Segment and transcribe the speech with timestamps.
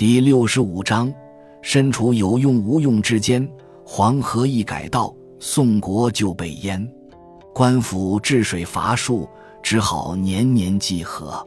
[0.00, 1.12] 第六十五章：
[1.60, 3.46] 身处有用无用之间，
[3.84, 6.90] 黄河一改道，宋国就被淹。
[7.52, 9.28] 官府治水乏术，
[9.62, 11.46] 只好年年祭河。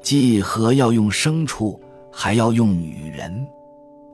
[0.00, 1.78] 祭河要用牲畜，
[2.10, 3.46] 还要用女人。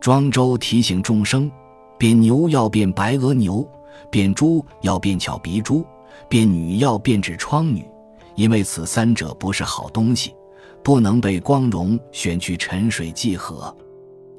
[0.01, 1.49] 庄周提醒众生：
[1.97, 3.65] 变牛要变白额牛，
[4.11, 5.85] 变猪要变巧鼻猪，
[6.29, 7.89] 变女要变痔疮女，
[8.35, 10.35] 因为此三者不是好东西，
[10.83, 13.75] 不能被光荣选去沉水祭河。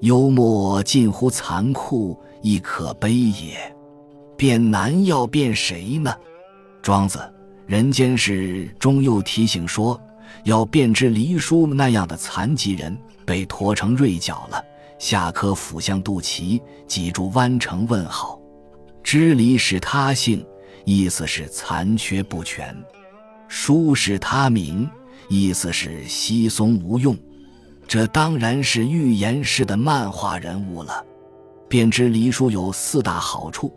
[0.01, 3.75] 幽默近乎残酷，亦可悲也。
[4.37, 6.15] 变难要变谁呢？
[6.81, 7.19] 庄子
[7.67, 9.99] 《人间世》中又提醒说，
[10.45, 14.63] 要变只梨叔那样的残疾人，被驼成锐角了。
[14.97, 18.39] 下颌俯向肚脐，脊柱弯成问号。
[19.03, 20.45] 知离是他性，
[20.85, 22.73] 意思是残缺不全；
[23.47, 24.89] 书是他名，
[25.27, 27.17] 意思是稀松无用。
[27.87, 31.03] 这当然是寓言式的漫画人物了。
[31.67, 33.75] 便知黎叔有四大好处：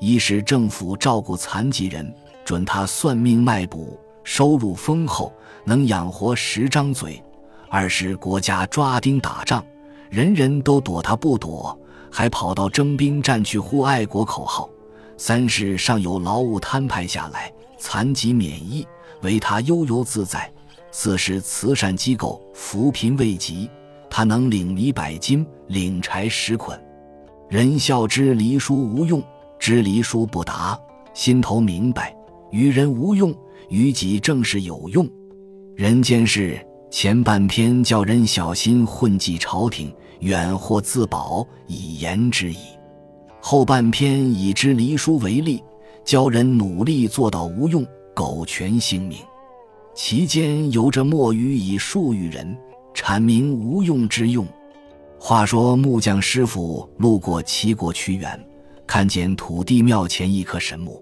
[0.00, 2.14] 一是政府照顾残疾人，
[2.44, 5.32] 准他算命卖卜，收入丰厚，
[5.64, 7.22] 能养活十张嘴；
[7.68, 9.64] 二是国家抓丁打仗。
[10.10, 11.78] 人人都躲他不躲，
[12.10, 14.68] 还跑到征兵站去呼爱国口号。
[15.16, 18.86] 三是上有劳务摊派下来，残疾免疫，
[19.22, 20.52] 唯他悠游自在。
[20.96, 23.68] 四是慈善机构扶贫慰藉，
[24.08, 26.80] 他能领米百斤，领柴十捆。
[27.50, 29.20] 人笑之离书无用，
[29.58, 30.78] 知离书不达，
[31.12, 32.14] 心头明白，
[32.52, 33.34] 于人无用，
[33.70, 35.06] 于己正是有用。
[35.74, 36.64] 人间事。
[36.92, 42.58] 前半篇叫人小心混迹朝廷，远或自保以言之矣。
[43.40, 45.60] 后半篇以知离书为例，
[46.04, 49.18] 教人努力做到无用，苟全性命。
[49.94, 52.56] 其间游着墨鱼以数喻人，
[52.92, 54.44] 阐明无用之用。
[55.20, 58.44] 话说木匠师傅路过齐国屈原，
[58.86, 61.00] 看见土地庙前一棵神木，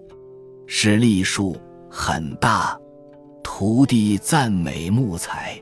[0.67, 1.57] 是栗树，
[1.89, 2.79] 很大。
[3.41, 5.59] 徒弟赞美木材。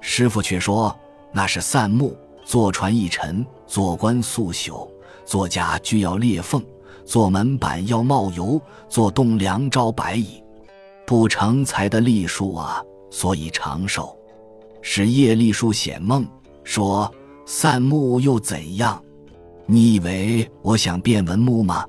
[0.00, 0.94] 师傅却说
[1.32, 2.14] ：“那是散木，
[2.44, 4.86] 坐船一沉，做官速朽，
[5.24, 6.62] 做家具要裂缝，
[7.04, 8.60] 做门板要冒油，
[8.90, 10.42] 做栋梁招白蚁，
[11.08, 14.14] 不成才的栗树啊，所以长寿。”
[14.82, 16.28] 是叶栗树显梦
[16.64, 17.10] 说
[17.46, 19.02] ：“散木又怎样？
[19.64, 21.86] 你以为我想变文木吗？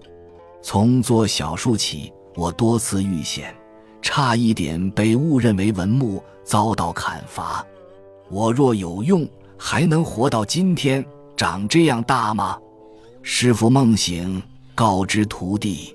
[0.62, 3.54] 从做小树起，我多次遇险，
[4.02, 7.66] 差一点被误认为文木，遭到砍伐。”
[8.32, 11.06] 我若有用，还能活到今天，
[11.36, 12.58] 长这样大吗？
[13.22, 14.42] 师傅梦醒，
[14.74, 15.94] 告知徒弟。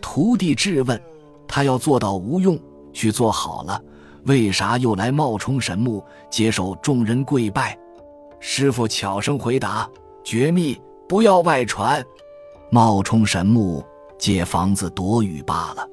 [0.00, 1.00] 徒弟质问：
[1.54, 2.58] 他要做到无用，
[2.94, 3.78] 去做好了，
[4.24, 7.78] 为啥又来冒充神木，接受众人跪拜？
[8.40, 9.86] 师傅悄声回答：
[10.24, 12.02] 绝密，不要外传。
[12.70, 13.84] 冒充神木，
[14.16, 15.86] 借房子躲雨罢了。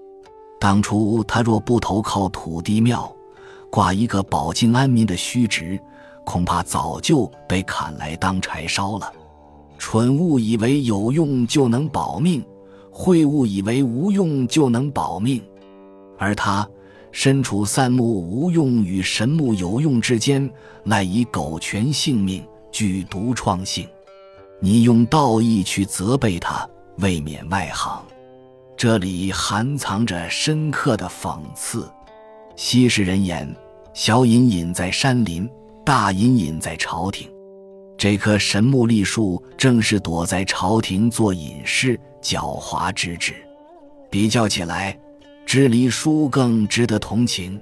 [0.62, 3.14] 当初他若不投靠土地庙。
[3.70, 5.78] 挂一个保境安民的虚职，
[6.26, 9.12] 恐怕早就被砍来当柴烧了。
[9.78, 12.42] 蠢物以为有用就能保命，
[12.90, 15.44] 会物以为无用就能保命，
[16.20, 16.68] 而他
[17.12, 20.48] 身处三木无用与神木有用之间，
[20.84, 23.88] 赖以苟全性命，具独创性。
[24.60, 28.06] 你用道义去责备他，未免外行。
[28.78, 31.90] 这里含藏着深刻的讽刺。
[32.56, 33.56] 昔时人言
[33.94, 35.50] ：“小隐隐在山林，
[35.86, 37.28] 大隐隐在朝廷。”
[37.98, 43.34] 这棵神木栗树正是躲在朝廷做隐士、狡猾之至。
[44.10, 44.98] 比较起来，
[45.50, 47.60] 知离书更值得同情。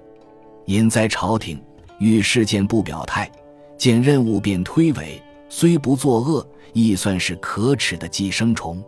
[0.66, 1.58] 隐在朝廷，
[2.00, 3.32] 遇事件不表态，
[3.78, 8.84] 见任务便推诿，虽不作恶，亦算是可耻的寄生虫。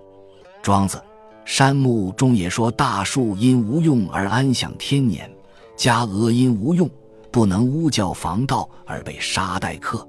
[0.61, 0.97] 庄子
[1.45, 5.31] 《山木》中也说：“大树因无用而安享天年。”
[5.77, 6.89] 家娥因无用，
[7.31, 10.05] 不能屋教防盗而被杀待客。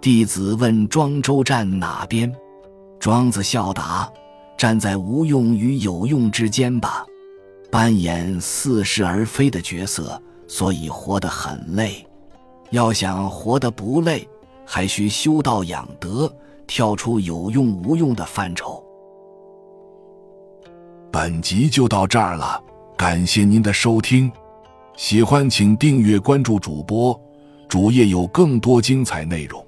[0.00, 2.34] 弟子问庄周站哪边？
[2.98, 4.12] 庄子笑答：
[4.58, 7.06] 站在无用与有用之间吧。
[7.76, 10.18] 扮演似是而非的角色，
[10.48, 12.06] 所以活得很累。
[12.70, 14.26] 要想活得不累，
[14.64, 16.34] 还需修道养德，
[16.66, 18.82] 跳出有用无用的范畴。
[21.12, 22.58] 本集就到这儿了，
[22.96, 24.32] 感谢您的收听。
[24.96, 27.20] 喜欢请订阅关注主播，
[27.68, 29.62] 主页有更多精彩内容。